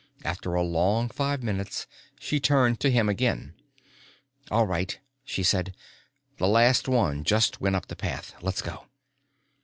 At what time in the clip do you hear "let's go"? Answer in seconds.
8.41-8.85